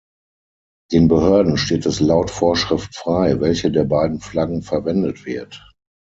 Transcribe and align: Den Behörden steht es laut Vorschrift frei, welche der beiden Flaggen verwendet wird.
Den 0.91 1.07
Behörden 1.09 1.57
steht 1.57 1.85
es 1.85 1.99
laut 1.99 2.31
Vorschrift 2.31 2.95
frei, 2.97 3.39
welche 3.39 3.69
der 3.69 3.83
beiden 3.83 4.19
Flaggen 4.19 4.63
verwendet 4.63 5.25
wird. 5.25 5.63